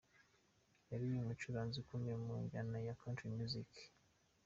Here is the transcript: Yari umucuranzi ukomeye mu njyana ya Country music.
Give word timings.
Yari 0.89 1.03
umucuranzi 1.21 1.75
ukomeye 1.79 2.15
mu 2.25 2.33
njyana 2.43 2.77
ya 2.85 2.97
Country 3.01 3.27
music. 3.37 3.69